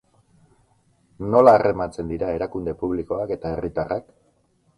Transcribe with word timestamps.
Nola 1.35 1.53
harremantzen 1.57 2.09
dira 2.13 2.31
erakunde 2.39 2.75
publikoak 2.81 3.35
eta 3.37 3.53
herritarrak? 3.59 4.11